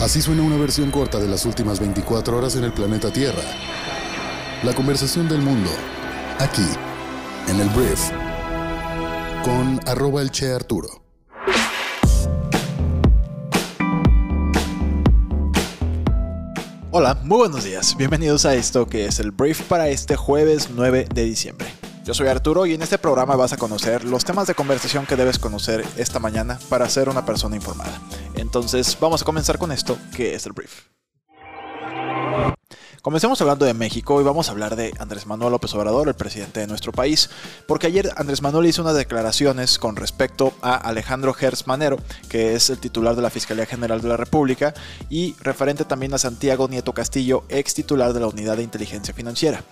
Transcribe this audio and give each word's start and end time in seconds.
Así 0.00 0.22
suena 0.22 0.40
una 0.40 0.56
versión 0.56 0.90
corta 0.90 1.18
de 1.18 1.28
las 1.28 1.44
últimas 1.44 1.78
24 1.78 2.38
horas 2.38 2.56
en 2.56 2.64
el 2.64 2.72
planeta 2.72 3.12
Tierra. 3.12 3.42
La 4.62 4.72
conversación 4.72 5.28
del 5.28 5.42
mundo, 5.42 5.68
aquí, 6.38 6.64
en 7.48 7.60
el 7.60 7.68
Brief, 7.68 8.10
con 9.44 9.78
arroba 9.86 10.22
el 10.22 10.30
Che 10.30 10.52
Arturo. 10.52 10.88
Hola, 16.90 17.20
muy 17.22 17.36
buenos 17.36 17.64
días. 17.64 17.94
Bienvenidos 17.98 18.46
a 18.46 18.54
esto 18.54 18.86
que 18.86 19.04
es 19.04 19.20
el 19.20 19.32
Brief 19.32 19.60
para 19.64 19.90
este 19.90 20.16
jueves 20.16 20.70
9 20.74 21.08
de 21.12 21.24
diciembre. 21.24 21.79
Yo 22.10 22.14
soy 22.14 22.26
Arturo 22.26 22.66
y 22.66 22.74
en 22.74 22.82
este 22.82 22.98
programa 22.98 23.36
vas 23.36 23.52
a 23.52 23.56
conocer 23.56 24.02
los 24.02 24.24
temas 24.24 24.48
de 24.48 24.56
conversación 24.56 25.06
que 25.06 25.14
debes 25.14 25.38
conocer 25.38 25.86
esta 25.96 26.18
mañana 26.18 26.58
para 26.68 26.88
ser 26.88 27.08
una 27.08 27.24
persona 27.24 27.54
informada. 27.54 28.00
Entonces 28.34 28.98
vamos 28.98 29.22
a 29.22 29.24
comenzar 29.24 29.58
con 29.58 29.70
esto 29.70 29.96
que 30.16 30.34
es 30.34 30.44
el 30.44 30.52
brief. 30.52 30.88
Comencemos 33.02 33.40
hablando 33.40 33.64
de 33.64 33.72
México 33.72 34.20
y 34.20 34.24
vamos 34.24 34.48
a 34.48 34.50
hablar 34.50 34.76
de 34.76 34.92
Andrés 34.98 35.26
Manuel 35.26 35.52
López 35.52 35.72
Obrador, 35.72 36.08
el 36.08 36.14
presidente 36.14 36.60
de 36.60 36.66
nuestro 36.66 36.92
país, 36.92 37.30
porque 37.66 37.86
ayer 37.86 38.10
Andrés 38.16 38.42
Manuel 38.42 38.66
hizo 38.66 38.82
unas 38.82 38.94
declaraciones 38.94 39.78
con 39.78 39.96
respecto 39.96 40.52
a 40.60 40.74
Alejandro 40.74 41.32
Gertz 41.32 41.66
Manero, 41.66 41.96
que 42.28 42.54
es 42.54 42.68
el 42.68 42.78
titular 42.78 43.16
de 43.16 43.22
la 43.22 43.30
Fiscalía 43.30 43.64
General 43.64 44.02
de 44.02 44.08
la 44.08 44.18
República, 44.18 44.74
y 45.08 45.34
referente 45.40 45.86
también 45.86 46.12
a 46.12 46.18
Santiago 46.18 46.68
Nieto 46.68 46.92
Castillo, 46.92 47.44
ex 47.48 47.72
titular 47.72 48.12
de 48.12 48.20
la 48.20 48.26
Unidad 48.26 48.58
de 48.58 48.64
Inteligencia 48.64 49.14
Financiera. 49.14 49.64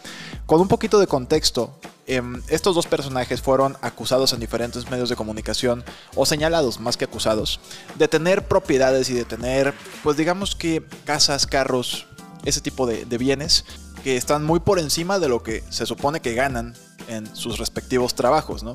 Con 0.47 0.63
un 0.63 0.69
poquito 0.69 0.99
de 0.99 1.07
contexto, 1.07 1.79
em, 2.07 2.41
estos 2.49 2.75
dos 2.75 2.87
personajes 2.87 3.43
fueron 3.43 3.77
acusados 3.83 4.33
en 4.33 4.41
diferentes 4.41 4.91
medios 4.91 5.11
de 5.11 5.17
comunicación, 5.17 5.85
o 6.15 6.25
señalados 6.25 6.81
más 6.81 6.97
que 6.97 7.05
acusados, 7.05 7.61
de 7.97 8.09
tener 8.09 8.49
propiedades 8.49 9.11
y 9.11 9.13
de 9.13 9.27
tener, 9.27 9.75
pues 10.03 10.17
digamos 10.17 10.57
que 10.57 10.83
casas, 11.05 11.47
carros, 11.47 12.07
ese 12.45 12.61
tipo 12.61 12.87
de, 12.87 13.05
bienes 13.19 13.65
que 14.03 14.17
están 14.17 14.45
muy 14.45 14.61
por 14.61 14.79
encima 14.79 15.19
de 15.19 15.29
lo 15.29 15.43
que 15.43 15.65
se 15.71 15.87
supone 15.87 16.21
que 16.21 16.35
ganan 16.35 16.75
en 17.09 17.35
sus 17.35 17.59
respectivos 17.59 18.15
trabajos, 18.15 18.63
¿no? 18.63 18.75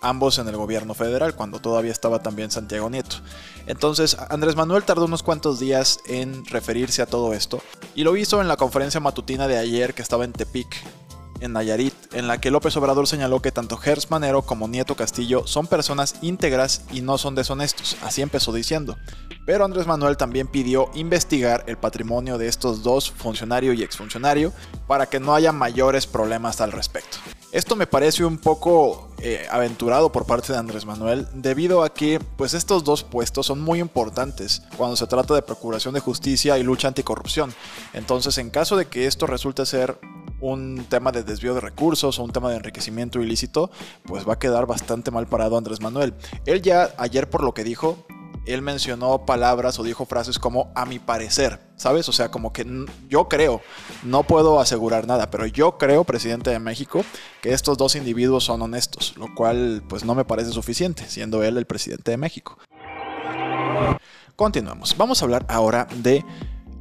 Ambos 0.00 0.38
en 0.38 0.48
el 0.48 0.56
gobierno 0.56 0.94
federal, 0.94 1.34
cuando 1.34 1.60
todavía 1.60 1.92
estaba 1.92 2.22
también 2.22 2.50
Santiago 2.50 2.90
Nieto. 2.90 3.16
Entonces, 3.66 4.16
Andrés 4.28 4.56
Manuel 4.56 4.84
tardó 4.84 5.06
unos 5.06 5.22
cuantos 5.22 5.60
días 5.60 6.00
en 6.06 6.44
referirse 6.46 7.00
a 7.00 7.06
todo 7.06 7.32
esto, 7.32 7.62
y 7.94 8.04
lo 8.04 8.16
hizo 8.16 8.40
en 8.40 8.48
la 8.48 8.56
conferencia 8.56 9.00
matutina 9.00 9.48
de 9.48 9.58
ayer 9.58 9.94
que 9.94 10.02
estaba 10.02 10.24
en 10.24 10.32
Tepic, 10.32 10.76
en 11.44 11.52
Nayarit, 11.52 11.94
en 12.12 12.26
la 12.26 12.40
que 12.40 12.50
López 12.50 12.76
Obrador 12.76 13.06
señaló 13.06 13.40
que 13.40 13.52
tanto 13.52 13.76
Gers 13.76 14.10
Manero 14.10 14.42
como 14.42 14.68
Nieto 14.68 14.96
Castillo 14.96 15.46
son 15.46 15.66
personas 15.66 16.16
íntegras 16.22 16.84
y 16.92 17.00
no 17.00 17.18
son 17.18 17.34
deshonestos, 17.34 17.96
así 18.02 18.22
empezó 18.22 18.52
diciendo. 18.52 18.96
Pero 19.46 19.64
Andrés 19.64 19.86
Manuel 19.86 20.16
también 20.16 20.48
pidió 20.48 20.90
investigar 20.94 21.64
el 21.66 21.76
patrimonio 21.76 22.38
de 22.38 22.48
estos 22.48 22.82
dos, 22.82 23.10
funcionario 23.10 23.72
y 23.72 23.82
exfuncionario, 23.82 24.52
para 24.86 25.06
que 25.06 25.20
no 25.20 25.34
haya 25.34 25.52
mayores 25.52 26.06
problemas 26.06 26.60
al 26.60 26.72
respecto. 26.72 27.18
Esto 27.52 27.76
me 27.76 27.86
parece 27.86 28.24
un 28.24 28.38
poco 28.38 29.08
eh, 29.18 29.46
aventurado 29.48 30.10
por 30.10 30.26
parte 30.26 30.52
de 30.52 30.58
Andrés 30.58 30.84
Manuel, 30.86 31.28
debido 31.32 31.84
a 31.84 31.94
que 31.94 32.18
pues 32.36 32.52
estos 32.52 32.82
dos 32.82 33.04
puestos 33.04 33.46
son 33.46 33.60
muy 33.60 33.78
importantes 33.78 34.62
cuando 34.76 34.96
se 34.96 35.06
trata 35.06 35.34
de 35.34 35.42
procuración 35.42 35.94
de 35.94 36.00
justicia 36.00 36.58
y 36.58 36.64
lucha 36.64 36.88
anticorrupción. 36.88 37.54
Entonces, 37.92 38.38
en 38.38 38.50
caso 38.50 38.76
de 38.76 38.86
que 38.86 39.06
esto 39.06 39.28
resulte 39.28 39.64
ser 39.66 39.98
un 40.40 40.84
tema 40.88 41.12
de 41.12 41.22
desvío 41.22 41.54
de 41.54 41.60
recursos 41.60 42.18
o 42.18 42.24
un 42.24 42.32
tema 42.32 42.50
de 42.50 42.56
enriquecimiento 42.56 43.20
ilícito, 43.20 43.70
pues 44.04 44.28
va 44.28 44.34
a 44.34 44.38
quedar 44.38 44.66
bastante 44.66 45.10
mal 45.10 45.26
parado 45.26 45.56
Andrés 45.56 45.80
Manuel. 45.80 46.12
Él 46.46 46.60
ya 46.60 46.92
ayer 46.98 47.30
por 47.30 47.44
lo 47.44 47.54
que 47.54 47.62
dijo, 47.64 48.04
él 48.46 48.62
mencionó 48.62 49.24
palabras 49.24 49.78
o 49.78 49.82
dijo 49.82 50.06
frases 50.06 50.38
como 50.38 50.70
a 50.74 50.86
mi 50.86 50.98
parecer, 50.98 51.60
¿sabes? 51.76 52.08
O 52.08 52.12
sea, 52.12 52.30
como 52.30 52.52
que 52.52 52.66
yo 53.08 53.28
creo, 53.28 53.60
no 54.02 54.22
puedo 54.22 54.60
asegurar 54.60 55.06
nada, 55.06 55.30
pero 55.30 55.46
yo 55.46 55.78
creo, 55.78 56.04
presidente 56.04 56.50
de 56.50 56.58
México, 56.58 57.04
que 57.40 57.52
estos 57.52 57.78
dos 57.78 57.96
individuos 57.96 58.44
son 58.44 58.62
honestos, 58.62 59.14
lo 59.16 59.34
cual 59.34 59.82
pues 59.88 60.04
no 60.04 60.14
me 60.14 60.24
parece 60.24 60.52
suficiente, 60.52 61.04
siendo 61.08 61.42
él 61.42 61.56
el 61.56 61.66
presidente 61.66 62.10
de 62.10 62.16
México. 62.16 62.58
Continuamos, 64.36 64.96
vamos 64.96 65.22
a 65.22 65.24
hablar 65.24 65.46
ahora 65.48 65.86
de 65.94 66.24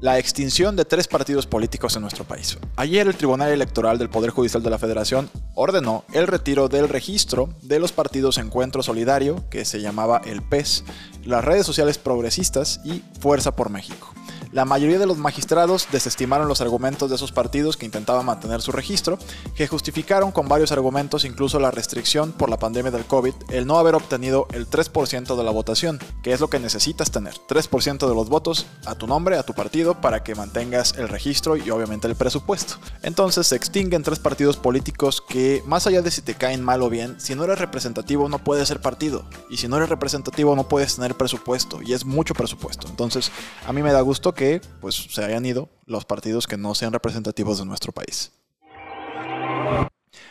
la 0.04 0.20
extinción 0.20 0.76
de 0.76 0.84
tres 0.84 1.08
partidos 1.08 1.48
políticos 1.48 1.96
en 1.96 2.02
nuestro 2.02 2.26
país. 2.26 2.58
Ayer 2.76 3.08
el 3.08 3.16
Tribunal 3.16 3.54
Electoral 3.54 3.98
del 3.98 4.10
Poder 4.10 4.32
Judicial 4.32 4.62
de 4.62 4.70
la 4.70 4.78
Federación 4.78 5.30
ordenó 5.56 6.04
el 6.12 6.28
retiro 6.28 6.68
del 6.68 6.90
registro 6.90 7.48
de 7.62 7.80
los 7.80 7.94
partidos 7.94 8.38
Encuentro 8.38 8.84
Solidario, 8.84 9.46
que 9.50 9.64
se 9.64 9.80
llamaba 9.80 10.22
el 10.26 10.42
PES, 10.42 10.84
las 11.24 11.46
redes 11.46 11.66
sociales 11.66 12.00
progresistas 12.00 12.82
y 12.84 13.02
Fuerza 13.22 13.56
por 13.56 13.70
México. 13.70 14.14
La 14.54 14.66
mayoría 14.66 15.00
de 15.00 15.08
los 15.08 15.18
magistrados 15.18 15.88
desestimaron 15.92 16.48
los 16.48 16.62
argumentos 16.62 17.10
de 17.10 17.16
esos 17.16 17.32
partidos 17.32 17.76
que 17.76 17.88
intentaban 17.88 18.24
mantener 18.24 18.62
su 18.62 18.72
registro, 18.72 19.18
que 19.56 19.66
justificaron 19.66 20.32
con 20.32 20.48
varios 20.48 20.72
argumentos, 20.72 21.26
incluso 21.26 21.60
la 21.60 21.72
restricción 21.72 22.34
por 22.34 22.52
la 22.52 22.60
pandemia 22.60 22.92
del 22.92 23.06
COVID, 23.06 23.34
el 23.50 23.66
no 23.66 23.80
haber 23.80 23.96
obtenido 23.96 24.48
el 24.54 24.70
3% 24.70 25.36
de 25.36 25.44
la 25.44 25.50
votación, 25.50 26.00
que 26.22 26.34
es 26.34 26.40
lo 26.40 26.52
que 26.52 26.60
necesitas 26.60 27.10
tener, 27.10 27.34
3% 27.34 28.08
de 28.08 28.14
los 28.14 28.30
votos 28.30 28.68
a 28.86 28.94
tu 28.94 29.08
nombre, 29.08 29.40
a 29.40 29.44
tu 29.44 29.56
partido, 29.56 30.00
para 30.02 30.22
que 30.22 30.36
mantengas 30.36 30.94
el 31.00 31.10
registro 31.10 31.58
y 31.58 31.72
obviamente 31.72 32.08
el 32.08 32.16
presupuesto. 32.16 32.76
Entonces 33.02 33.48
se 33.48 33.56
extinguen 33.56 34.04
tres 34.04 34.20
partidos 34.20 34.58
políticos 34.58 35.20
que, 35.28 35.64
más 35.66 35.88
allá 35.88 36.04
de 36.04 36.12
si 36.12 36.22
te 36.22 36.36
caen 36.36 36.64
mal 36.64 36.84
o 36.84 36.92
bien, 36.92 37.20
si 37.20 37.34
no 37.34 37.44
eres 37.46 37.58
representativo 37.58 38.30
no 38.30 38.38
puedes 38.38 38.68
ser 38.68 38.82
partido, 38.82 39.26
y 39.50 39.58
si 39.58 39.68
no 39.68 39.78
eres 39.78 39.90
representativo 39.90 40.56
no 40.56 40.68
puedes 40.68 40.96
tener 40.96 41.16
presupuesto, 41.16 41.82
y 41.82 41.94
es 41.94 42.06
mucho 42.06 42.36
presupuesto. 42.36 42.88
Entonces, 42.88 43.32
a 43.66 43.74
mí 43.74 43.82
me 43.82 43.92
da 43.92 44.02
gusto 44.02 44.32
que 44.36 44.43
pues 44.82 44.96
se 44.96 45.24
hayan 45.24 45.46
ido 45.46 45.70
los 45.86 46.06
partidos 46.06 46.48
que 46.48 46.58
no 46.58 46.76
sean 46.76 46.94
representativos 46.94 47.60
de 47.60 47.66
nuestro 47.66 47.92
país. 47.92 48.32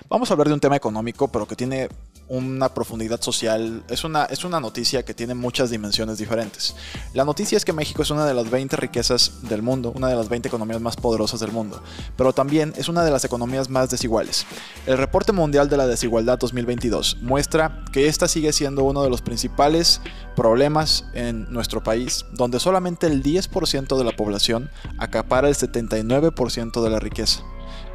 Vamos 0.08 0.30
a 0.30 0.34
hablar 0.34 0.48
de 0.48 0.54
un 0.54 0.60
tema 0.60 0.76
económico, 0.76 1.28
pero 1.28 1.46
que 1.46 1.56
tiene 1.56 1.88
una 2.32 2.72
profundidad 2.72 3.20
social. 3.20 3.84
Es 3.88 4.04
una, 4.04 4.24
es 4.24 4.42
una 4.42 4.58
noticia 4.58 5.04
que 5.04 5.12
tiene 5.12 5.34
muchas 5.34 5.68
dimensiones 5.68 6.16
diferentes. 6.16 6.74
La 7.12 7.26
noticia 7.26 7.58
es 7.58 7.64
que 7.64 7.74
México 7.74 8.00
es 8.00 8.10
una 8.10 8.24
de 8.24 8.32
las 8.32 8.50
20 8.50 8.74
riquezas 8.78 9.42
del 9.42 9.60
mundo, 9.60 9.92
una 9.94 10.08
de 10.08 10.16
las 10.16 10.30
20 10.30 10.48
economías 10.48 10.80
más 10.80 10.96
poderosas 10.96 11.40
del 11.40 11.52
mundo, 11.52 11.82
pero 12.16 12.32
también 12.32 12.72
es 12.76 12.88
una 12.88 13.04
de 13.04 13.10
las 13.10 13.26
economías 13.26 13.68
más 13.68 13.90
desiguales. 13.90 14.46
El 14.86 14.96
reporte 14.96 15.32
mundial 15.32 15.68
de 15.68 15.76
la 15.76 15.86
desigualdad 15.86 16.38
2022 16.38 17.18
muestra 17.20 17.84
que 17.92 18.08
esta 18.08 18.28
sigue 18.28 18.54
siendo 18.54 18.84
uno 18.84 19.02
de 19.02 19.10
los 19.10 19.20
principales 19.20 20.00
problemas 20.34 21.04
en 21.12 21.52
nuestro 21.52 21.82
país, 21.82 22.24
donde 22.32 22.60
solamente 22.60 23.06
el 23.08 23.22
10% 23.22 23.98
de 23.98 24.04
la 24.04 24.12
población 24.12 24.70
acapara 24.96 25.48
el 25.48 25.54
79% 25.54 26.82
de 26.82 26.90
la 26.90 26.98
riqueza 26.98 27.42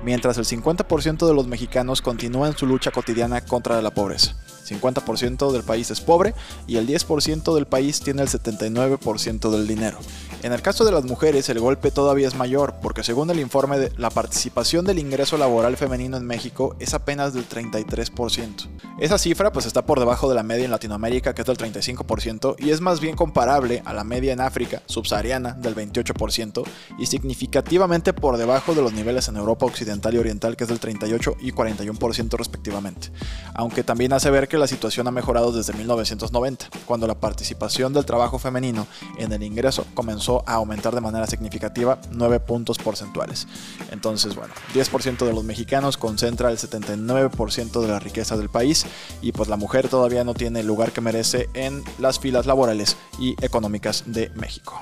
mientras 0.04 0.38
el 0.38 0.46
50% 0.46 1.28
de 1.28 1.34
los 1.34 1.48
mexicanos 1.48 2.02
continúan 2.02 2.58
su 2.58 2.66
lucha 2.66 2.92
cotidiana 2.92 3.42
contra 3.42 3.82
la 3.82 3.92
pobreza. 3.92 4.36
50% 4.68 5.52
del 5.52 5.64
país 5.64 5.90
es 5.92 6.02
pobre 6.02 6.34
y 6.68 6.78
el 6.78 6.88
10% 6.88 7.54
del 7.56 7.66
país 7.66 8.00
tiene 8.00 8.22
el 8.22 8.28
79% 8.28 9.50
del 9.50 9.68
dinero. 9.68 9.98
En 10.44 10.54
el 10.54 10.62
caso 10.62 10.86
de 10.86 10.92
las 10.92 11.04
mujeres 11.06 11.50
el 11.50 11.60
golpe 11.60 11.92
todavía 11.92 12.28
es 12.28 12.36
mayor 12.36 12.76
porque 12.82 13.04
según 13.04 13.30
el 13.30 13.40
informe 13.40 13.90
la 13.98 14.10
participación 14.10 14.86
del 14.86 15.00
ingreso 15.00 15.38
laboral 15.38 15.78
femenino 15.78 16.18
en 16.18 16.26
México 16.26 16.76
es 16.80 16.94
apenas 16.94 17.34
del 17.34 17.48
33%. 17.50 18.68
Esa 19.00 19.18
cifra 19.18 19.52
pues 19.52 19.66
está 19.66 19.86
por 19.86 20.00
debajo 20.00 20.30
de 20.30 20.36
la 20.36 20.44
media 20.44 20.66
en 20.66 20.72
Latinoamérica 20.72 21.34
que 21.34 21.42
es 21.42 21.48
del 21.48 21.58
35% 21.58 22.56
y 22.60 22.70
es 22.70 22.82
más 22.82 23.00
bien 23.00 23.16
comparable 23.16 23.82
a 23.86 23.94
la 23.94 24.04
media 24.04 24.34
en 24.34 24.42
África 24.42 24.82
subsahariana 24.86 25.54
del 25.54 25.76
28% 25.76 26.64
y 27.00 27.06
significativamente 27.06 28.14
por 28.14 28.38
debajo 28.38 28.76
de 28.76 28.82
los 28.82 28.94
niveles 28.94 29.28
en 29.28 29.38
Europa 29.38 29.66
Occidental 29.66 30.14
y 30.14 30.18
Oriental 30.18 30.56
que 30.56 30.64
es 30.66 30.70
del 30.70 30.80
38 30.80 31.38
y 31.42 31.52
41% 31.52 32.38
respectivamente. 32.38 33.10
Aunque 33.54 33.84
también 33.84 34.14
hace 34.14 34.30
ver 34.30 34.48
que 34.48 34.57
la 34.58 34.68
situación 34.68 35.08
ha 35.08 35.12
mejorado 35.12 35.52
desde 35.52 35.74
1990, 35.74 36.70
cuando 36.86 37.08
la 37.08 37.20
participación 37.20 37.94
del 37.94 38.06
trabajo 38.06 38.40
femenino 38.40 38.88
en 39.18 39.32
el 39.32 39.44
ingreso 39.44 39.86
comenzó 39.94 40.44
a 40.48 40.54
aumentar 40.54 40.94
de 40.96 41.02
manera 41.02 41.28
significativa 41.28 42.00
9 42.12 42.40
puntos 42.40 42.78
porcentuales. 42.78 43.48
Entonces, 43.92 44.36
bueno, 44.36 44.54
10% 44.74 45.26
de 45.26 45.34
los 45.34 45.44
mexicanos 45.44 45.98
concentra 45.98 46.50
el 46.52 46.58
79% 46.58 47.82
de 47.82 47.88
la 47.88 48.00
riqueza 48.00 48.38
del 48.38 48.50
país 48.50 48.86
y 49.22 49.32
pues 49.32 49.50
la 49.50 49.58
mujer 49.58 49.90
todavía 49.90 50.24
no 50.24 50.34
tiene 50.34 50.62
el 50.62 50.68
lugar 50.68 50.92
que 50.92 51.02
merece 51.02 51.50
en 51.54 51.84
las 52.00 52.20
filas 52.20 52.46
laborales 52.46 52.98
y 53.20 53.36
económicas 53.44 54.04
de 54.08 54.30
México. 54.36 54.82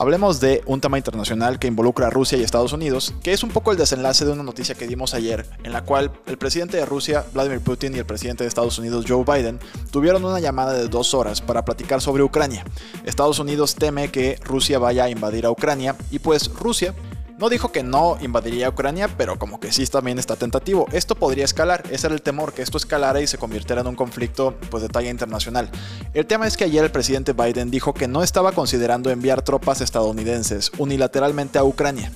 Hablemos 0.00 0.38
de 0.38 0.62
un 0.66 0.80
tema 0.80 0.96
internacional 0.96 1.58
que 1.58 1.66
involucra 1.66 2.06
a 2.06 2.10
Rusia 2.10 2.38
y 2.38 2.44
Estados 2.44 2.72
Unidos, 2.72 3.12
que 3.20 3.32
es 3.32 3.42
un 3.42 3.50
poco 3.50 3.72
el 3.72 3.78
desenlace 3.78 4.24
de 4.24 4.30
una 4.30 4.44
noticia 4.44 4.76
que 4.76 4.86
dimos 4.86 5.12
ayer, 5.12 5.44
en 5.64 5.72
la 5.72 5.82
cual 5.82 6.12
el 6.26 6.38
presidente 6.38 6.76
de 6.76 6.86
Rusia, 6.86 7.24
Vladimir 7.34 7.60
Putin, 7.60 7.96
y 7.96 7.98
el 7.98 8.06
presidente 8.06 8.44
de 8.44 8.48
Estados 8.48 8.78
Unidos, 8.78 9.06
Joe 9.08 9.24
Biden, 9.24 9.58
tuvieron 9.90 10.24
una 10.24 10.38
llamada 10.38 10.74
de 10.74 10.86
dos 10.86 11.14
horas 11.14 11.40
para 11.40 11.64
platicar 11.64 12.00
sobre 12.00 12.22
Ucrania. 12.22 12.64
Estados 13.04 13.40
Unidos 13.40 13.74
teme 13.74 14.12
que 14.12 14.38
Rusia 14.44 14.78
vaya 14.78 15.02
a 15.02 15.10
invadir 15.10 15.46
a 15.46 15.50
Ucrania 15.50 15.96
y 16.12 16.20
pues 16.20 16.48
Rusia 16.54 16.94
No 17.38 17.48
dijo 17.48 17.70
que 17.70 17.84
no 17.84 18.18
invadiría 18.20 18.68
Ucrania, 18.68 19.06
pero 19.16 19.38
como 19.38 19.60
que 19.60 19.70
sí 19.70 19.86
también 19.86 20.18
está 20.18 20.34
tentativo. 20.34 20.86
Esto 20.90 21.14
podría 21.14 21.44
escalar, 21.44 21.84
ese 21.92 22.08
era 22.08 22.14
el 22.16 22.20
temor, 22.20 22.52
que 22.52 22.62
esto 22.62 22.78
escalara 22.78 23.20
y 23.20 23.28
se 23.28 23.38
convirtiera 23.38 23.82
en 23.82 23.86
un 23.86 23.94
conflicto 23.94 24.56
pues, 24.70 24.82
de 24.82 24.88
talla 24.88 25.08
internacional. 25.08 25.70
El 26.14 26.26
tema 26.26 26.48
es 26.48 26.56
que 26.56 26.64
ayer 26.64 26.82
el 26.84 26.90
presidente 26.90 27.34
Biden 27.34 27.70
dijo 27.70 27.94
que 27.94 28.08
no 28.08 28.24
estaba 28.24 28.50
considerando 28.50 29.10
enviar 29.10 29.42
tropas 29.42 29.80
estadounidenses 29.80 30.72
unilateralmente 30.78 31.60
a 31.60 31.64
Ucrania. 31.64 32.10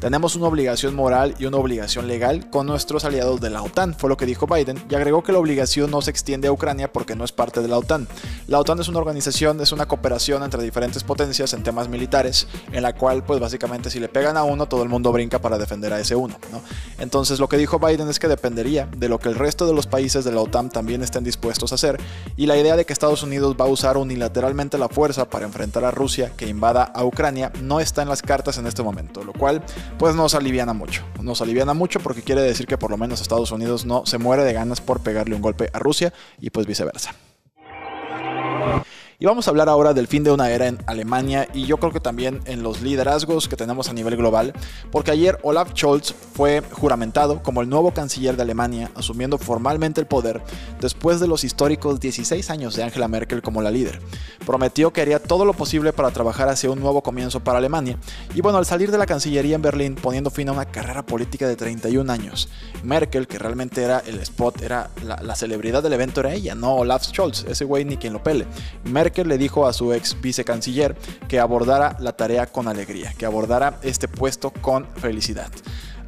Tenemos 0.00 0.36
una 0.36 0.46
obligación 0.46 0.94
moral 0.94 1.34
y 1.38 1.46
una 1.46 1.56
obligación 1.56 2.06
legal 2.08 2.50
con 2.50 2.66
nuestros 2.66 3.04
aliados 3.04 3.40
de 3.40 3.50
la 3.50 3.62
OTAN, 3.62 3.94
fue 3.94 4.08
lo 4.08 4.16
que 4.16 4.26
dijo 4.26 4.46
Biden, 4.46 4.82
y 4.88 4.94
agregó 4.94 5.22
que 5.22 5.32
la 5.32 5.38
obligación 5.38 5.90
no 5.90 6.02
se 6.02 6.10
extiende 6.10 6.48
a 6.48 6.52
Ucrania 6.52 6.92
porque 6.92 7.14
no 7.14 7.24
es 7.24 7.32
parte 7.32 7.62
de 7.62 7.68
la 7.68 7.78
OTAN. 7.78 8.06
La 8.46 8.58
OTAN 8.58 8.80
es 8.80 8.88
una 8.88 8.98
organización, 8.98 9.60
es 9.60 9.72
una 9.72 9.86
cooperación 9.86 10.42
entre 10.42 10.62
diferentes 10.62 11.02
potencias 11.02 11.52
en 11.52 11.62
temas 11.62 11.88
militares, 11.88 12.46
en 12.72 12.82
la 12.82 12.94
cual 12.94 13.24
pues 13.24 13.40
básicamente 13.40 13.90
si 13.90 14.00
le 14.00 14.08
pegan 14.08 14.36
a 14.36 14.44
uno, 14.44 14.66
todo 14.66 14.82
el 14.82 14.88
mundo 14.88 15.12
brinca 15.12 15.40
para 15.40 15.58
defender 15.58 15.92
a 15.92 16.00
ese 16.00 16.14
uno. 16.14 16.36
Entonces 16.98 17.40
lo 17.40 17.48
que 17.48 17.56
dijo 17.56 17.78
Biden 17.78 18.08
es 18.08 18.18
que 18.18 18.28
dependería 18.28 18.88
de 18.96 19.08
lo 19.08 19.18
que 19.18 19.28
el 19.28 19.34
resto 19.34 19.66
de 19.66 19.74
los 19.74 19.86
países 19.86 20.24
de 20.24 20.32
la 20.32 20.40
OTAN 20.40 20.70
también 20.70 21.02
estén 21.02 21.24
dispuestos 21.24 21.72
a 21.72 21.74
hacer, 21.76 22.00
y 22.36 22.46
la 22.46 22.56
idea 22.56 22.76
de 22.76 22.84
que 22.84 22.92
Estados 22.92 23.22
Unidos 23.22 23.56
va 23.60 23.64
a 23.64 23.68
usar 23.68 23.96
unilateralmente 23.96 24.78
la 24.78 24.88
fuerza 24.88 25.28
para 25.28 25.46
enfrentar 25.46 25.84
a 25.84 25.90
Rusia 25.90 26.32
que 26.36 26.48
invada 26.48 26.84
a 26.84 27.04
Ucrania 27.04 27.52
no 27.62 27.80
está 27.80 28.02
en 28.02 28.08
las 28.08 28.22
cartas 28.22 28.58
en 28.58 28.66
este 28.66 28.82
momento, 28.82 29.24
lo 29.24 29.32
cual 29.32 29.63
pues 29.98 30.14
nos 30.14 30.34
aliviana 30.34 30.72
mucho. 30.72 31.04
Nos 31.20 31.40
aliviana 31.40 31.74
mucho 31.74 32.00
porque 32.00 32.22
quiere 32.22 32.42
decir 32.42 32.66
que 32.66 32.78
por 32.78 32.90
lo 32.90 32.96
menos 32.96 33.20
Estados 33.20 33.50
Unidos 33.50 33.84
no 33.84 34.06
se 34.06 34.18
muere 34.18 34.44
de 34.44 34.52
ganas 34.52 34.80
por 34.80 35.00
pegarle 35.00 35.34
un 35.34 35.42
golpe 35.42 35.70
a 35.72 35.78
Rusia 35.78 36.12
y 36.40 36.50
pues 36.50 36.66
viceversa. 36.66 37.14
Y 39.24 39.26
vamos 39.26 39.48
a 39.48 39.52
hablar 39.52 39.70
ahora 39.70 39.94
del 39.94 40.06
fin 40.06 40.22
de 40.22 40.30
una 40.30 40.50
era 40.50 40.66
en 40.66 40.76
Alemania 40.84 41.48
y 41.54 41.64
yo 41.64 41.78
creo 41.78 41.90
que 41.90 41.98
también 41.98 42.42
en 42.44 42.62
los 42.62 42.82
liderazgos 42.82 43.48
que 43.48 43.56
tenemos 43.56 43.88
a 43.88 43.94
nivel 43.94 44.18
global, 44.18 44.52
porque 44.92 45.12
ayer 45.12 45.38
Olaf 45.42 45.70
Scholz 45.74 46.12
fue 46.12 46.62
juramentado 46.72 47.42
como 47.42 47.62
el 47.62 47.70
nuevo 47.70 47.94
canciller 47.94 48.36
de 48.36 48.42
Alemania, 48.42 48.90
asumiendo 48.94 49.38
formalmente 49.38 49.98
el 50.02 50.06
poder 50.06 50.42
después 50.78 51.20
de 51.20 51.26
los 51.26 51.42
históricos 51.42 52.00
16 52.00 52.50
años 52.50 52.76
de 52.76 52.82
Angela 52.82 53.08
Merkel 53.08 53.40
como 53.40 53.62
la 53.62 53.70
líder. 53.70 54.02
Prometió 54.44 54.92
que 54.92 55.00
haría 55.00 55.22
todo 55.22 55.46
lo 55.46 55.54
posible 55.54 55.94
para 55.94 56.10
trabajar 56.10 56.50
hacia 56.50 56.70
un 56.70 56.80
nuevo 56.80 57.02
comienzo 57.02 57.40
para 57.40 57.56
Alemania 57.56 57.96
y 58.34 58.42
bueno, 58.42 58.58
al 58.58 58.66
salir 58.66 58.90
de 58.90 58.98
la 58.98 59.06
Cancillería 59.06 59.56
en 59.56 59.62
Berlín 59.62 59.94
poniendo 59.94 60.28
fin 60.28 60.50
a 60.50 60.52
una 60.52 60.66
carrera 60.66 61.06
política 61.06 61.48
de 61.48 61.56
31 61.56 62.12
años, 62.12 62.50
Merkel, 62.82 63.26
que 63.26 63.38
realmente 63.38 63.82
era 63.82 64.00
el 64.00 64.18
spot, 64.18 64.60
era 64.60 64.90
la, 65.02 65.34
celebridad 65.34 65.82
del 65.82 65.94
evento, 65.94 66.20
era 66.20 66.34
ella, 66.34 66.54
no 66.54 66.74
Olaf 66.74 67.04
Scholz, 67.04 67.46
ese 67.48 67.64
güey 67.64 67.86
ni 67.86 67.96
quien 67.96 68.12
lo 68.12 68.22
pele. 68.22 68.46
Le 69.22 69.38
dijo 69.38 69.66
a 69.66 69.72
su 69.72 69.92
ex 69.92 70.20
vicecanciller 70.20 70.96
que 71.28 71.38
abordara 71.38 71.96
la 72.00 72.16
tarea 72.16 72.46
con 72.46 72.66
alegría, 72.66 73.14
que 73.16 73.26
abordara 73.26 73.78
este 73.82 74.08
puesto 74.08 74.50
con 74.50 74.86
felicidad. 74.96 75.50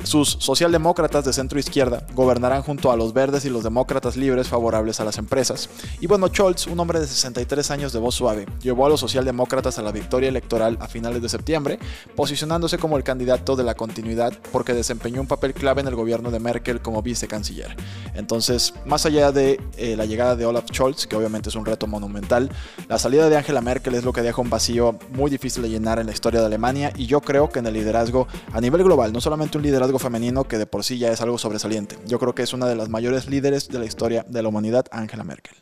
Sus 0.06 0.36
socialdemócratas 0.38 1.24
de 1.24 1.32
centro 1.32 1.58
izquierda 1.58 2.06
gobernarán 2.14 2.62
junto 2.62 2.92
a 2.92 2.96
los 2.96 3.12
verdes 3.12 3.44
y 3.44 3.50
los 3.50 3.64
demócratas 3.64 4.16
libres 4.16 4.46
favorables 4.46 5.00
a 5.00 5.04
las 5.04 5.18
empresas. 5.18 5.68
Y 6.00 6.06
bueno, 6.06 6.28
Scholz, 6.28 6.68
un 6.68 6.78
hombre 6.78 7.00
de 7.00 7.08
63 7.08 7.72
años 7.72 7.92
de 7.92 7.98
voz 7.98 8.14
suave, 8.14 8.46
llevó 8.62 8.86
a 8.86 8.88
los 8.88 9.00
socialdemócratas 9.00 9.80
a 9.80 9.82
la 9.82 9.90
victoria 9.90 10.28
electoral 10.28 10.78
a 10.80 10.86
finales 10.86 11.22
de 11.22 11.28
septiembre, 11.28 11.80
posicionándose 12.14 12.78
como 12.78 12.96
el 12.96 13.02
candidato 13.02 13.56
de 13.56 13.64
la 13.64 13.74
continuidad 13.74 14.32
porque 14.52 14.74
desempeñó 14.74 15.20
un 15.20 15.26
papel 15.26 15.54
clave 15.54 15.80
en 15.80 15.88
el 15.88 15.96
gobierno 15.96 16.30
de 16.30 16.38
Merkel 16.38 16.80
como 16.80 17.02
vicecanciller. 17.02 17.74
Entonces, 18.14 18.74
más 18.84 19.06
allá 19.06 19.32
de 19.32 19.60
eh, 19.76 19.96
la 19.96 20.06
llegada 20.06 20.36
de 20.36 20.46
Olaf 20.46 20.66
Scholz, 20.72 21.08
que 21.08 21.16
obviamente 21.16 21.48
es 21.48 21.56
un 21.56 21.66
reto 21.66 21.88
monumental, 21.88 22.48
la 22.88 23.00
salida 23.00 23.28
de 23.28 23.38
Angela 23.38 23.60
Merkel 23.60 23.96
es 23.96 24.04
lo 24.04 24.12
que 24.12 24.22
deja 24.22 24.40
un 24.40 24.50
vacío 24.50 25.00
muy 25.10 25.32
difícil 25.32 25.64
de 25.64 25.68
llenar 25.68 25.98
en 25.98 26.06
la 26.06 26.12
historia 26.12 26.38
de 26.38 26.46
Alemania 26.46 26.92
y 26.94 27.06
yo 27.06 27.20
creo 27.20 27.48
que 27.48 27.58
en 27.58 27.66
el 27.66 27.74
liderazgo 27.74 28.28
a 28.52 28.60
nivel 28.60 28.84
global, 28.84 29.12
no 29.12 29.20
solamente 29.20 29.58
un 29.58 29.64
liderazgo 29.64 29.95
femenino 29.98 30.44
que 30.44 30.58
de 30.58 30.66
por 30.66 30.84
sí 30.84 30.98
ya 30.98 31.10
es 31.10 31.20
algo 31.20 31.38
sobresaliente. 31.38 31.98
Yo 32.06 32.18
creo 32.18 32.34
que 32.34 32.42
es 32.42 32.52
una 32.52 32.66
de 32.66 32.76
las 32.76 32.88
mayores 32.88 33.28
líderes 33.28 33.68
de 33.68 33.78
la 33.78 33.86
historia 33.86 34.24
de 34.28 34.42
la 34.42 34.48
humanidad, 34.48 34.86
Angela 34.90 35.24
Merkel. 35.24 35.56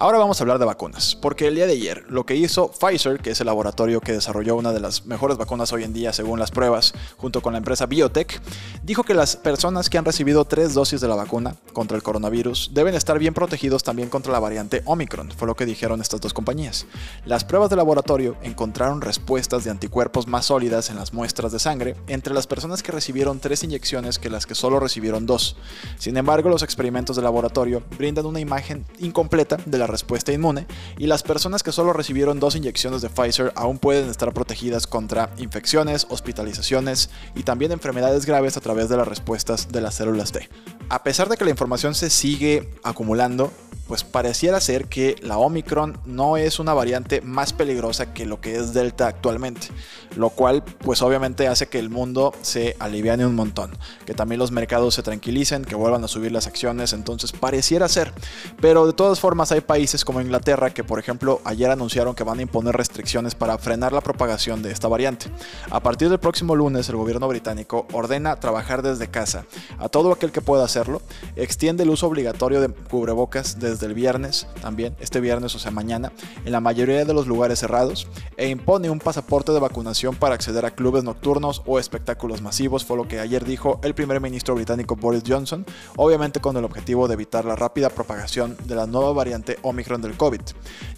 Ahora 0.00 0.18
vamos 0.18 0.40
a 0.40 0.44
hablar 0.44 0.60
de 0.60 0.64
vacunas, 0.64 1.16
porque 1.16 1.48
el 1.48 1.56
día 1.56 1.66
de 1.66 1.72
ayer 1.72 2.04
lo 2.08 2.24
que 2.24 2.36
hizo 2.36 2.70
Pfizer, 2.70 3.18
que 3.18 3.32
es 3.32 3.40
el 3.40 3.46
laboratorio 3.46 4.00
que 4.00 4.12
desarrolló 4.12 4.54
una 4.54 4.72
de 4.72 4.78
las 4.78 5.06
mejores 5.06 5.38
vacunas 5.38 5.72
hoy 5.72 5.82
en 5.82 5.92
día 5.92 6.12
según 6.12 6.38
las 6.38 6.52
pruebas, 6.52 6.94
junto 7.16 7.42
con 7.42 7.52
la 7.52 7.58
empresa 7.58 7.86
Biotech, 7.86 8.40
dijo 8.84 9.02
que 9.02 9.12
las 9.12 9.34
personas 9.34 9.90
que 9.90 9.98
han 9.98 10.04
recibido 10.04 10.44
tres 10.44 10.72
dosis 10.72 11.00
de 11.00 11.08
la 11.08 11.16
vacuna 11.16 11.56
contra 11.72 11.96
el 11.96 12.04
coronavirus 12.04 12.70
deben 12.74 12.94
estar 12.94 13.18
bien 13.18 13.34
protegidos 13.34 13.82
también 13.82 14.08
contra 14.08 14.30
la 14.30 14.38
variante 14.38 14.82
Omicron, 14.84 15.32
fue 15.32 15.48
lo 15.48 15.56
que 15.56 15.66
dijeron 15.66 16.00
estas 16.00 16.20
dos 16.20 16.32
compañías. 16.32 16.86
Las 17.24 17.42
pruebas 17.42 17.68
de 17.68 17.74
laboratorio 17.74 18.36
encontraron 18.42 19.00
respuestas 19.00 19.64
de 19.64 19.72
anticuerpos 19.72 20.28
más 20.28 20.46
sólidas 20.46 20.90
en 20.90 20.96
las 20.96 21.12
muestras 21.12 21.50
de 21.50 21.58
sangre 21.58 21.96
entre 22.06 22.34
las 22.34 22.46
personas 22.46 22.84
que 22.84 22.92
recibieron 22.92 23.40
tres 23.40 23.64
inyecciones 23.64 24.20
que 24.20 24.30
las 24.30 24.46
que 24.46 24.54
solo 24.54 24.78
recibieron 24.78 25.26
dos. 25.26 25.56
Sin 25.98 26.16
embargo, 26.16 26.50
los 26.50 26.62
experimentos 26.62 27.16
de 27.16 27.22
laboratorio 27.22 27.82
brindan 27.98 28.26
una 28.26 28.38
imagen 28.38 28.86
incompleta 29.00 29.56
de 29.66 29.78
la 29.78 29.87
respuesta 29.88 30.32
inmune 30.32 30.66
y 30.96 31.06
las 31.06 31.22
personas 31.22 31.62
que 31.62 31.72
solo 31.72 31.92
recibieron 31.92 32.38
dos 32.38 32.54
inyecciones 32.54 33.02
de 33.02 33.10
Pfizer 33.10 33.52
aún 33.56 33.78
pueden 33.78 34.08
estar 34.08 34.32
protegidas 34.32 34.86
contra 34.86 35.30
infecciones, 35.38 36.06
hospitalizaciones 36.08 37.10
y 37.34 37.42
también 37.42 37.72
enfermedades 37.72 38.24
graves 38.26 38.56
a 38.56 38.60
través 38.60 38.88
de 38.88 38.96
las 38.96 39.08
respuestas 39.08 39.68
de 39.72 39.80
las 39.80 39.94
células 39.94 40.32
T. 40.32 40.48
A 40.88 41.02
pesar 41.02 41.28
de 41.28 41.36
que 41.36 41.44
la 41.44 41.50
información 41.50 41.94
se 41.94 42.10
sigue 42.10 42.70
acumulando, 42.82 43.52
pues 43.88 44.04
pareciera 44.04 44.60
ser 44.60 44.86
que 44.86 45.16
la 45.22 45.38
Omicron 45.38 45.98
no 46.04 46.36
es 46.36 46.58
una 46.58 46.74
variante 46.74 47.22
más 47.22 47.54
peligrosa 47.54 48.12
que 48.12 48.26
lo 48.26 48.38
que 48.40 48.56
es 48.56 48.74
Delta 48.74 49.08
actualmente, 49.08 49.68
lo 50.14 50.28
cual 50.28 50.62
pues 50.62 51.00
obviamente 51.00 51.48
hace 51.48 51.68
que 51.68 51.78
el 51.78 51.88
mundo 51.88 52.34
se 52.42 52.76
aliviane 52.78 53.24
un 53.24 53.34
montón, 53.34 53.76
que 54.04 54.12
también 54.12 54.38
los 54.38 54.52
mercados 54.52 54.94
se 54.94 55.02
tranquilicen, 55.02 55.64
que 55.64 55.74
vuelvan 55.74 56.04
a 56.04 56.08
subir 56.08 56.32
las 56.32 56.46
acciones, 56.46 56.92
entonces 56.92 57.32
pareciera 57.32 57.88
ser, 57.88 58.12
pero 58.60 58.86
de 58.86 58.92
todas 58.92 59.20
formas 59.20 59.52
hay 59.52 59.62
países 59.62 60.04
como 60.04 60.20
Inglaterra 60.20 60.70
que 60.70 60.84
por 60.84 60.98
ejemplo 60.98 61.40
ayer 61.44 61.70
anunciaron 61.70 62.14
que 62.14 62.24
van 62.24 62.40
a 62.40 62.42
imponer 62.42 62.76
restricciones 62.76 63.34
para 63.34 63.56
frenar 63.56 63.94
la 63.94 64.02
propagación 64.02 64.62
de 64.62 64.70
esta 64.70 64.88
variante. 64.88 65.30
A 65.70 65.80
partir 65.80 66.10
del 66.10 66.20
próximo 66.20 66.54
lunes 66.54 66.90
el 66.90 66.96
gobierno 66.96 67.26
británico 67.26 67.86
ordena 67.92 68.36
trabajar 68.36 68.82
desde 68.82 69.08
casa 69.08 69.46
a 69.78 69.88
todo 69.88 70.12
aquel 70.12 70.30
que 70.30 70.42
pueda 70.42 70.64
hacerlo, 70.64 71.00
extiende 71.36 71.84
el 71.84 71.90
uso 71.90 72.06
obligatorio 72.06 72.60
de 72.60 72.68
cubrebocas 72.68 73.58
desde 73.58 73.77
del 73.80 73.94
viernes, 73.94 74.46
también 74.60 74.96
este 75.00 75.20
viernes 75.20 75.54
o 75.54 75.58
sea 75.58 75.70
mañana, 75.70 76.12
en 76.44 76.52
la 76.52 76.60
mayoría 76.60 77.04
de 77.04 77.14
los 77.14 77.26
lugares 77.26 77.58
cerrados, 77.58 78.06
e 78.36 78.48
impone 78.48 78.90
un 78.90 78.98
pasaporte 78.98 79.52
de 79.52 79.60
vacunación 79.60 80.16
para 80.16 80.34
acceder 80.34 80.64
a 80.64 80.70
clubes 80.70 81.04
nocturnos 81.04 81.62
o 81.66 81.78
espectáculos 81.78 82.42
masivos, 82.42 82.84
fue 82.84 82.96
lo 82.96 83.08
que 83.08 83.20
ayer 83.20 83.44
dijo 83.44 83.80
el 83.82 83.94
primer 83.94 84.20
ministro 84.20 84.54
británico 84.54 84.96
Boris 84.96 85.22
Johnson, 85.26 85.64
obviamente 85.96 86.40
con 86.40 86.56
el 86.56 86.64
objetivo 86.64 87.08
de 87.08 87.14
evitar 87.14 87.44
la 87.44 87.56
rápida 87.56 87.90
propagación 87.90 88.56
de 88.64 88.74
la 88.74 88.86
nueva 88.86 89.12
variante 89.12 89.58
Omicron 89.62 90.02
del 90.02 90.16
COVID. 90.16 90.40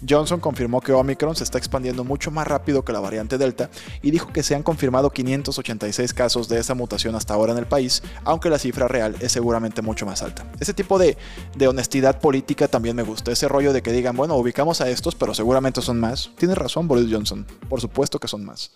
Johnson 0.07 0.39
confirmó 0.39 0.81
que 0.81 0.93
Omicron 0.93 1.35
se 1.35 1.43
está 1.43 1.57
expandiendo 1.57 2.03
mucho 2.03 2.31
más 2.31 2.47
rápido 2.47 2.83
que 2.83 2.93
la 2.93 2.99
variante 2.99 3.37
Delta 3.37 3.69
y 4.01 4.11
dijo 4.11 4.31
que 4.31 4.43
se 4.43 4.55
han 4.55 4.63
confirmado 4.63 5.11
586 5.11 6.13
casos 6.13 6.47
de 6.49 6.59
esa 6.59 6.73
mutación 6.73 7.15
hasta 7.15 7.33
ahora 7.33 7.53
en 7.53 7.59
el 7.59 7.65
país, 7.65 8.03
aunque 8.23 8.49
la 8.49 8.59
cifra 8.59 8.87
real 8.87 9.15
es 9.19 9.31
seguramente 9.31 9.81
mucho 9.81 10.05
más 10.05 10.21
alta. 10.21 10.45
Ese 10.59 10.73
tipo 10.73 10.97
de, 10.97 11.17
de 11.55 11.67
honestidad 11.67 12.19
política 12.19 12.67
también 12.71 12.95
me 12.95 13.03
gusta. 13.03 13.31
Ese 13.31 13.47
rollo 13.47 13.73
de 13.73 13.83
que 13.83 13.91
digan, 13.91 14.15
bueno, 14.15 14.35
ubicamos 14.35 14.81
a 14.81 14.89
estos, 14.89 15.13
pero 15.13 15.33
seguramente 15.33 15.81
son 15.81 15.99
más. 15.99 16.31
Tienes 16.37 16.57
razón, 16.57 16.87
Boris 16.87 17.07
Johnson. 17.11 17.45
Por 17.69 17.79
supuesto 17.79 18.17
que 18.17 18.27
son 18.27 18.43
más. 18.43 18.71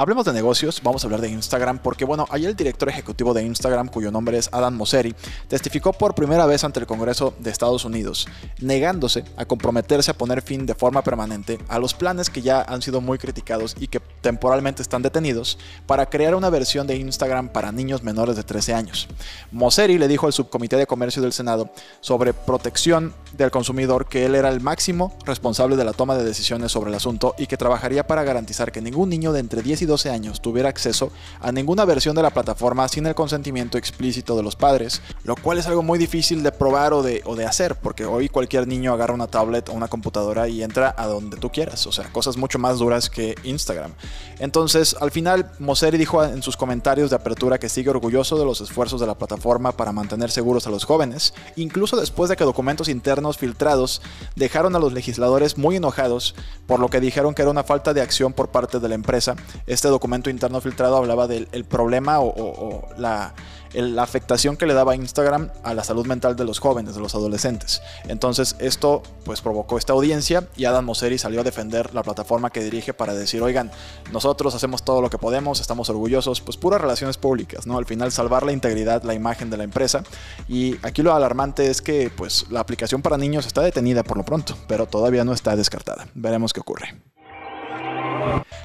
Hablemos 0.00 0.24
de 0.24 0.32
negocios, 0.32 0.80
vamos 0.82 1.04
a 1.04 1.06
hablar 1.06 1.20
de 1.20 1.28
Instagram, 1.28 1.78
porque 1.78 2.06
bueno, 2.06 2.24
ayer 2.30 2.48
el 2.48 2.56
director 2.56 2.88
ejecutivo 2.88 3.34
de 3.34 3.42
Instagram, 3.42 3.88
cuyo 3.88 4.10
nombre 4.10 4.38
es 4.38 4.48
Adam 4.50 4.74
Mosseri, 4.74 5.14
testificó 5.46 5.92
por 5.92 6.14
primera 6.14 6.46
vez 6.46 6.64
ante 6.64 6.80
el 6.80 6.86
Congreso 6.86 7.34
de 7.38 7.50
Estados 7.50 7.84
Unidos, 7.84 8.26
negándose 8.60 9.24
a 9.36 9.44
comprometerse 9.44 10.10
a 10.10 10.14
poner 10.14 10.40
fin 10.40 10.64
de 10.64 10.74
forma 10.74 11.02
permanente 11.02 11.58
a 11.68 11.78
los 11.78 11.92
planes 11.92 12.30
que 12.30 12.40
ya 12.40 12.62
han 12.62 12.80
sido 12.80 13.02
muy 13.02 13.18
criticados 13.18 13.76
y 13.78 13.88
que 13.88 14.00
temporalmente 14.22 14.80
están 14.80 15.02
detenidos 15.02 15.58
para 15.86 16.06
crear 16.06 16.34
una 16.34 16.48
versión 16.48 16.86
de 16.86 16.96
Instagram 16.96 17.50
para 17.50 17.70
niños 17.70 18.02
menores 18.02 18.36
de 18.36 18.42
13 18.42 18.72
años. 18.72 19.06
Mosseri 19.50 19.98
le 19.98 20.08
dijo 20.08 20.26
al 20.26 20.32
Subcomité 20.32 20.76
de 20.76 20.86
Comercio 20.86 21.20
del 21.20 21.34
Senado 21.34 21.68
sobre 22.00 22.32
protección 22.32 23.12
del 23.36 23.50
consumidor 23.50 24.08
que 24.08 24.24
él 24.24 24.34
era 24.34 24.48
el 24.48 24.62
máximo 24.62 25.14
responsable 25.26 25.76
de 25.76 25.84
la 25.84 25.92
toma 25.92 26.16
de 26.16 26.24
decisiones 26.24 26.72
sobre 26.72 26.88
el 26.88 26.96
asunto 26.96 27.34
y 27.36 27.46
que 27.46 27.58
trabajaría 27.58 28.06
para 28.06 28.24
garantizar 28.24 28.72
que 28.72 28.80
ningún 28.80 29.10
niño 29.10 29.34
de 29.34 29.40
entre 29.40 29.60
10 29.60 29.70
10 29.70 29.82
y 29.82 29.86
12 29.90 30.08
años 30.08 30.40
tuviera 30.40 30.68
acceso 30.68 31.12
a 31.40 31.52
ninguna 31.52 31.84
versión 31.84 32.16
de 32.16 32.22
la 32.22 32.30
plataforma 32.30 32.88
sin 32.88 33.06
el 33.06 33.14
consentimiento 33.14 33.76
explícito 33.76 34.36
de 34.36 34.42
los 34.42 34.56
padres, 34.56 35.02
lo 35.24 35.36
cual 35.36 35.58
es 35.58 35.66
algo 35.66 35.82
muy 35.82 35.98
difícil 35.98 36.42
de 36.42 36.52
probar 36.52 36.94
o 36.94 37.02
de, 37.02 37.20
o 37.26 37.36
de 37.36 37.44
hacer, 37.44 37.76
porque 37.76 38.06
hoy 38.06 38.28
cualquier 38.28 38.66
niño 38.66 38.92
agarra 38.92 39.12
una 39.12 39.26
tablet 39.26 39.68
o 39.68 39.72
una 39.72 39.88
computadora 39.88 40.48
y 40.48 40.62
entra 40.62 40.94
a 40.96 41.06
donde 41.06 41.36
tú 41.36 41.50
quieras, 41.50 41.86
o 41.86 41.92
sea, 41.92 42.10
cosas 42.12 42.36
mucho 42.36 42.58
más 42.58 42.78
duras 42.78 43.10
que 43.10 43.34
Instagram. 43.44 43.92
Entonces, 44.38 44.96
al 45.00 45.10
final, 45.10 45.50
Mosseri 45.58 45.98
dijo 45.98 46.24
en 46.24 46.42
sus 46.42 46.56
comentarios 46.56 47.10
de 47.10 47.16
apertura 47.16 47.58
que 47.58 47.68
sigue 47.68 47.90
orgulloso 47.90 48.38
de 48.38 48.44
los 48.44 48.60
esfuerzos 48.60 49.00
de 49.00 49.06
la 49.06 49.16
plataforma 49.16 49.72
para 49.72 49.92
mantener 49.92 50.30
seguros 50.30 50.66
a 50.66 50.70
los 50.70 50.84
jóvenes, 50.84 51.34
incluso 51.56 51.96
después 51.96 52.30
de 52.30 52.36
que 52.36 52.44
documentos 52.44 52.88
internos 52.88 53.36
filtrados 53.36 54.00
dejaron 54.36 54.76
a 54.76 54.78
los 54.78 54.92
legisladores 54.92 55.58
muy 55.58 55.76
enojados, 55.76 56.34
por 56.66 56.80
lo 56.80 56.88
que 56.88 57.00
dijeron 57.00 57.34
que 57.34 57.42
era 57.42 57.50
una 57.50 57.64
falta 57.64 57.92
de 57.92 58.00
acción 58.00 58.32
por 58.32 58.48
parte 58.48 58.78
de 58.78 58.88
la 58.88 58.94
empresa. 58.94 59.34
Este 59.80 59.88
documento 59.88 60.28
interno 60.28 60.60
filtrado 60.60 60.98
hablaba 60.98 61.26
del 61.26 61.64
problema 61.64 62.20
o 62.20 62.86
la 62.98 63.32
la 63.72 64.02
afectación 64.02 64.56
que 64.56 64.66
le 64.66 64.74
daba 64.74 64.96
Instagram 64.96 65.50
a 65.62 65.74
la 65.74 65.84
salud 65.84 66.06
mental 66.06 66.36
de 66.36 66.44
los 66.44 66.58
jóvenes, 66.58 66.94
de 66.94 67.00
los 67.00 67.14
adolescentes. 67.14 67.82
Entonces 68.08 68.56
esto 68.58 69.02
pues 69.24 69.40
provocó 69.40 69.78
esta 69.78 69.92
audiencia 69.92 70.48
y 70.56 70.64
Adam 70.64 70.84
Mosseri 70.84 71.18
salió 71.18 71.40
a 71.40 71.44
defender 71.44 71.94
la 71.94 72.02
plataforma 72.02 72.50
que 72.50 72.62
dirige 72.62 72.94
para 72.94 73.14
decir, 73.14 73.42
oigan, 73.42 73.70
nosotros 74.12 74.54
hacemos 74.54 74.84
todo 74.84 75.00
lo 75.00 75.10
que 75.10 75.18
podemos, 75.18 75.60
estamos 75.60 75.88
orgullosos, 75.90 76.40
pues 76.40 76.56
puras 76.56 76.80
relaciones 76.80 77.16
públicas, 77.16 77.66
¿no? 77.66 77.78
Al 77.78 77.86
final 77.86 78.12
salvar 78.12 78.44
la 78.44 78.52
integridad, 78.52 79.02
la 79.04 79.14
imagen 79.14 79.50
de 79.50 79.56
la 79.56 79.64
empresa. 79.64 80.02
Y 80.48 80.76
aquí 80.82 81.02
lo 81.02 81.14
alarmante 81.14 81.70
es 81.70 81.80
que 81.80 82.10
pues 82.10 82.46
la 82.50 82.60
aplicación 82.60 83.02
para 83.02 83.18
niños 83.18 83.46
está 83.46 83.62
detenida 83.62 84.02
por 84.02 84.16
lo 84.16 84.24
pronto, 84.24 84.56
pero 84.66 84.86
todavía 84.86 85.24
no 85.24 85.32
está 85.32 85.54
descartada. 85.54 86.08
Veremos 86.14 86.52
qué 86.52 86.60
ocurre. 86.60 86.96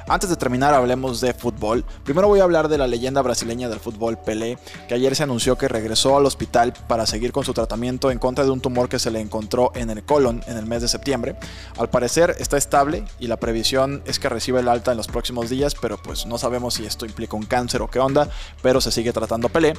Antes 0.08 0.30
de 0.30 0.36
terminar, 0.36 0.74
hablemos 0.74 1.22
de 1.22 1.34
fútbol. 1.34 1.86
Primero 2.04 2.28
voy 2.28 2.40
a 2.40 2.44
hablar 2.44 2.68
de 2.68 2.78
la 2.78 2.88
leyenda 2.88 3.22
brasileña 3.22 3.70
del 3.70 3.80
fútbol 3.80 4.18
Pelé, 4.18 4.58
que 4.88 4.94
ayer 4.94 5.16
se 5.16 5.24
anunció 5.24 5.58
que 5.58 5.68
regresó 5.68 6.18
al 6.18 6.26
hospital 6.26 6.74
para 6.88 7.06
seguir 7.06 7.32
con 7.32 7.44
su 7.44 7.54
tratamiento 7.54 8.12
en 8.12 8.20
contra 8.20 8.44
de 8.44 8.52
un 8.52 8.62
tumor 8.62 8.90
que 8.90 9.00
se 9.00 9.12
le 9.12 9.20
encontró 9.20 9.72
en 9.76 9.90
el 9.90 10.04
colon 10.04 10.44
en 10.48 10.58
el 10.58 10.66
mes 10.66 10.82
de 10.82 10.88
septiembre. 10.88 11.36
Al 11.78 11.90
parecer 11.90 12.36
está 12.40 12.58
estable 12.58 13.06
y 13.20 13.28
la 13.28 13.38
previsión 13.38 14.04
es 14.06 14.20
que 14.20 14.30
reciba 14.30 14.60
el 14.60 14.68
alta 14.68 14.92
en 14.92 14.98
los 14.98 15.08
próximos 15.08 15.50
días, 15.50 15.76
pero 15.80 15.98
pues 16.02 16.26
no 16.26 16.38
sabemos 16.38 16.76
si 16.76 16.86
esto 16.86 17.06
implica 17.06 17.36
un 17.36 17.46
cáncer 17.46 17.82
o 17.82 17.90
qué 17.90 18.00
onda, 18.00 18.30
pero 18.62 18.82
se 18.82 18.92
sigue 18.92 19.14
tratando 19.14 19.50
Pelé. 19.50 19.74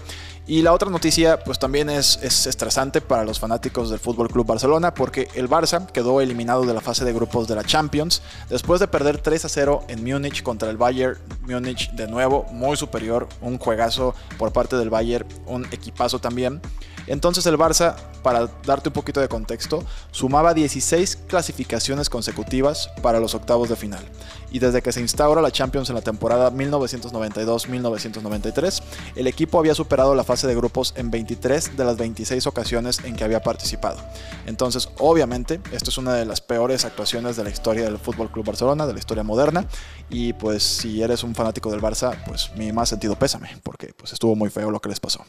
Y 0.47 0.63
la 0.63 0.73
otra 0.73 0.91
noticia 0.91 1.43
pues 1.45 1.59
también 1.59 1.91
es, 1.91 2.19
es 2.23 2.47
estresante 2.47 3.01
para 3.01 3.25
los 3.25 3.41
fanáticos 3.41 3.91
del 3.91 3.99
Fútbol 3.99 4.29
Club 4.29 4.47
Barcelona 4.47 4.95
porque 4.95 5.29
el 5.35 5.49
Barça 5.49 5.87
quedó 5.87 6.21
eliminado 6.21 6.65
de 6.65 6.75
la 6.75 6.81
fase 6.81 7.05
de 7.05 7.13
grupos 7.13 7.49
de 7.49 7.55
la 7.55 7.65
Champions 7.65 8.23
después 8.49 8.81
de 8.81 8.89
perder 8.89 9.19
3 9.19 9.45
a 9.45 9.49
0 9.49 9.85
en 9.89 10.05
Múnich 10.05 10.43
contra 10.43 10.71
el 10.71 10.77
Bayern 10.77 11.19
Múnich 11.47 11.91
de 11.93 12.09
nuevo, 12.09 12.45
muy 12.51 12.77
superior, 12.77 13.29
un 13.41 13.59
juegazo 13.59 14.15
por 14.39 14.53
parte 14.53 14.77
del 14.77 14.91
Bayern, 14.91 15.27
un 15.47 15.65
equipazo 15.67 16.19
también. 16.19 16.61
Entonces 17.07 17.47
el 17.47 17.57
Barça, 17.57 17.95
para 18.23 18.49
darte 18.65 18.89
un 18.89 18.93
poquito 18.93 19.21
de 19.21 19.29
contexto, 19.29 19.85
sumaba 20.11 20.55
16 20.55 21.17
clasificaciones 21.27 22.11
consecutivas 22.11 22.91
para 23.03 23.21
los 23.21 23.35
octavos 23.35 23.69
de 23.69 23.77
final. 23.77 24.05
Y 24.51 24.59
desde 24.59 24.83
que 24.83 24.91
se 24.93 25.01
instaura 25.01 25.41
la 25.43 25.51
Champions 25.51 25.89
en 25.91 25.97
la 25.97 26.03
temporada 26.03 26.53
1992-1993, 26.53 28.83
el 29.17 29.27
equipo 29.27 29.59
había 29.59 29.75
superado 29.75 30.15
la 30.15 30.25
fase 30.25 30.47
de 30.47 30.55
grupos 30.55 30.95
en 30.97 31.11
23 31.11 31.77
de 31.77 31.85
las 31.85 31.97
26 31.97 32.47
ocasiones 32.47 33.01
en 33.05 33.17
que 33.17 33.25
había 33.25 33.43
participado. 33.43 33.99
Entonces, 34.47 34.89
obviamente, 34.99 35.61
esto 35.73 35.91
es 35.91 35.99
una 35.99 36.15
de 36.15 36.25
las 36.25 36.41
peores 36.41 36.85
actuaciones 36.85 37.37
de 37.37 37.45
la 37.45 37.51
historia 37.51 37.85
del 37.85 37.99
Fútbol 37.99 38.31
Club 38.31 38.47
Barcelona, 38.47 38.87
de 38.87 38.93
la 38.93 38.99
historia 38.99 39.23
moderna. 39.23 39.67
Y 40.09 40.33
pues 40.35 40.63
si 40.63 41.03
eres 41.03 41.23
un 41.23 41.35
fanático 41.35 41.71
del 41.71 41.81
Barça, 41.81 42.17
pues 42.27 42.51
mi 42.57 42.73
más 42.73 42.89
sentido 42.89 43.17
pésame, 43.17 43.59
porque 43.63 43.93
pues 43.97 44.13
estuvo 44.13 44.37
muy 44.37 44.51
feo 44.51 44.71
lo 44.71 44.81
que 44.81 44.89
les 44.89 45.01
pasó. 45.01 45.25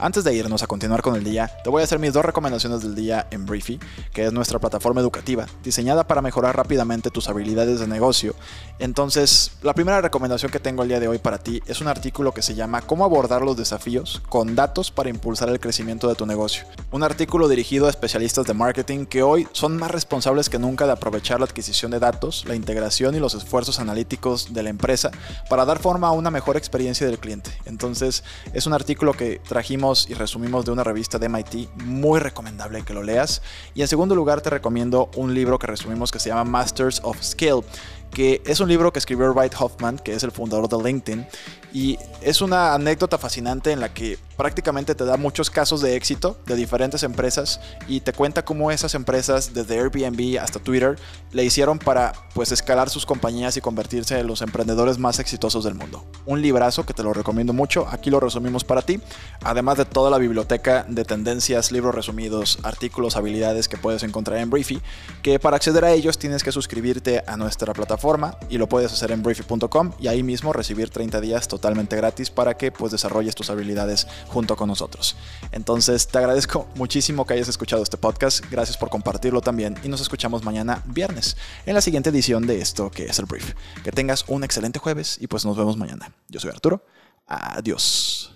Antes 0.00 0.22
de 0.22 0.32
irnos 0.32 0.62
a 0.62 0.68
continuar 0.68 1.02
con 1.02 1.16
el 1.16 1.24
día, 1.24 1.50
te 1.64 1.70
voy 1.70 1.80
a 1.80 1.84
hacer 1.84 1.98
mis 1.98 2.12
dos 2.12 2.24
recomendaciones 2.24 2.82
del 2.82 2.94
día 2.94 3.26
en 3.32 3.46
Briefy, 3.46 3.80
que 4.12 4.26
es 4.26 4.32
nuestra 4.32 4.60
plataforma 4.60 5.00
educativa, 5.00 5.46
diseñada 5.64 6.06
para 6.06 6.22
mejorar 6.22 6.56
rápidamente 6.56 7.10
tus 7.10 7.28
habilidades 7.28 7.80
de 7.80 7.88
negocio. 7.88 8.36
Entonces, 8.78 9.50
la 9.60 9.74
primera 9.74 10.00
recomendación 10.00 10.52
que 10.52 10.60
tengo 10.60 10.84
el 10.84 10.88
día 10.88 11.00
de 11.00 11.08
hoy 11.08 11.18
para 11.18 11.38
ti 11.38 11.60
es 11.66 11.80
un 11.80 11.88
artículo 11.88 12.32
que 12.32 12.42
se 12.42 12.54
llama 12.54 12.82
Cómo 12.82 13.04
abordar 13.04 13.42
los 13.42 13.56
desafíos 13.56 14.22
con 14.28 14.54
datos 14.54 14.92
para 14.92 15.10
impulsar 15.10 15.48
el 15.48 15.58
crecimiento 15.58 16.06
de 16.08 16.14
tu 16.14 16.26
negocio. 16.26 16.64
Un 16.92 17.02
artículo 17.02 17.48
dirigido 17.48 17.88
a 17.88 17.90
especialistas 17.90 18.46
de 18.46 18.54
marketing 18.54 19.04
que 19.04 19.24
hoy 19.24 19.48
son 19.50 19.76
más 19.76 19.90
responsables 19.90 20.48
que 20.48 20.60
nunca 20.60 20.86
de 20.86 20.92
aprovechar 20.92 21.40
la 21.40 21.46
adquisición 21.46 21.90
de 21.90 21.98
datos, 21.98 22.44
la 22.46 22.54
integración 22.54 23.16
y 23.16 23.18
los 23.18 23.34
esfuerzos 23.34 23.80
analíticos 23.80 24.54
de 24.54 24.62
la 24.62 24.70
empresa 24.70 25.10
para 25.50 25.64
dar 25.64 25.80
forma 25.80 26.06
a 26.06 26.12
una 26.12 26.30
mejor 26.30 26.56
experiencia 26.56 27.04
del 27.04 27.18
cliente. 27.18 27.50
Entonces, 27.64 28.22
es 28.52 28.64
un 28.68 28.74
artículo 28.74 29.12
que 29.12 29.40
trajimos 29.48 29.87
y 30.08 30.14
resumimos 30.14 30.64
de 30.66 30.72
una 30.72 30.84
revista 30.84 31.18
de 31.18 31.28
MIT, 31.28 31.70
muy 31.84 32.20
recomendable 32.20 32.82
que 32.82 32.92
lo 32.92 33.02
leas. 33.02 33.40
Y 33.74 33.80
en 33.80 33.88
segundo 33.88 34.14
lugar 34.14 34.42
te 34.42 34.50
recomiendo 34.50 35.10
un 35.16 35.32
libro 35.32 35.58
que 35.58 35.66
resumimos 35.66 36.12
que 36.12 36.18
se 36.18 36.28
llama 36.28 36.44
Masters 36.44 37.00
of 37.02 37.22
Skill 37.22 37.62
que 38.10 38.42
es 38.46 38.60
un 38.60 38.68
libro 38.68 38.92
que 38.92 38.98
escribió 38.98 39.32
Wright 39.32 39.54
Hoffman, 39.58 39.98
que 39.98 40.14
es 40.14 40.22
el 40.22 40.30
fundador 40.30 40.68
de 40.68 40.82
LinkedIn, 40.82 41.26
y 41.72 41.98
es 42.22 42.40
una 42.40 42.74
anécdota 42.74 43.18
fascinante 43.18 43.72
en 43.72 43.80
la 43.80 43.92
que 43.92 44.18
prácticamente 44.36 44.94
te 44.94 45.04
da 45.04 45.16
muchos 45.16 45.50
casos 45.50 45.82
de 45.82 45.96
éxito 45.96 46.38
de 46.46 46.54
diferentes 46.54 47.02
empresas 47.02 47.60
y 47.88 48.00
te 48.00 48.12
cuenta 48.12 48.44
cómo 48.44 48.70
esas 48.70 48.94
empresas, 48.94 49.52
desde 49.52 49.78
Airbnb 49.78 50.38
hasta 50.40 50.60
Twitter, 50.60 50.96
le 51.32 51.44
hicieron 51.44 51.78
para 51.78 52.12
pues 52.34 52.52
escalar 52.52 52.88
sus 52.88 53.04
compañías 53.04 53.56
y 53.56 53.60
convertirse 53.60 54.18
en 54.18 54.28
los 54.28 54.40
emprendedores 54.40 54.98
más 54.98 55.18
exitosos 55.18 55.64
del 55.64 55.74
mundo. 55.74 56.06
Un 56.24 56.40
librazo 56.40 56.86
que 56.86 56.94
te 56.94 57.02
lo 57.02 57.12
recomiendo 57.12 57.52
mucho, 57.52 57.86
aquí 57.90 58.10
lo 58.10 58.20
resumimos 58.20 58.64
para 58.64 58.82
ti, 58.82 59.00
además 59.42 59.76
de 59.76 59.84
toda 59.84 60.10
la 60.10 60.18
biblioteca 60.18 60.86
de 60.88 61.04
tendencias, 61.04 61.72
libros 61.72 61.94
resumidos, 61.94 62.60
artículos, 62.62 63.16
habilidades 63.16 63.68
que 63.68 63.76
puedes 63.76 64.04
encontrar 64.04 64.38
en 64.38 64.50
Briefy, 64.50 64.80
que 65.22 65.38
para 65.38 65.56
acceder 65.56 65.84
a 65.84 65.92
ellos 65.92 66.16
tienes 66.16 66.44
que 66.44 66.52
suscribirte 66.52 67.24
a 67.26 67.36
nuestra 67.36 67.72
plataforma 67.98 68.38
y 68.48 68.58
lo 68.58 68.68
puedes 68.68 68.92
hacer 68.92 69.10
en 69.10 69.22
briefy.com 69.22 69.92
y 69.98 70.06
ahí 70.06 70.22
mismo 70.22 70.52
recibir 70.52 70.88
30 70.88 71.20
días 71.20 71.48
totalmente 71.48 71.96
gratis 71.96 72.30
para 72.30 72.56
que 72.56 72.70
pues 72.70 72.92
desarrolles 72.92 73.34
tus 73.34 73.50
habilidades 73.50 74.06
junto 74.28 74.56
con 74.56 74.68
nosotros. 74.68 75.16
Entonces 75.50 76.06
te 76.06 76.18
agradezco 76.18 76.68
muchísimo 76.76 77.26
que 77.26 77.34
hayas 77.34 77.48
escuchado 77.48 77.82
este 77.82 77.96
podcast, 77.96 78.44
gracias 78.50 78.76
por 78.76 78.88
compartirlo 78.88 79.40
también 79.40 79.76
y 79.82 79.88
nos 79.88 80.00
escuchamos 80.00 80.44
mañana 80.44 80.82
viernes 80.86 81.36
en 81.66 81.74
la 81.74 81.80
siguiente 81.80 82.10
edición 82.10 82.46
de 82.46 82.60
esto 82.60 82.90
que 82.90 83.06
es 83.06 83.18
el 83.18 83.26
brief. 83.26 83.54
Que 83.82 83.90
tengas 83.90 84.24
un 84.28 84.44
excelente 84.44 84.78
jueves 84.78 85.18
y 85.20 85.26
pues 85.26 85.44
nos 85.44 85.56
vemos 85.56 85.76
mañana. 85.76 86.12
Yo 86.28 86.38
soy 86.38 86.50
Arturo. 86.50 86.84
Adiós. 87.26 88.32